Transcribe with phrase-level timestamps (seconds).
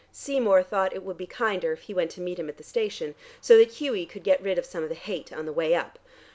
[0.11, 3.13] "Seymour thought it would be kinder if he went to meet him at the station,
[3.39, 5.99] so that Hughie could get rid of some of the hate on the way up.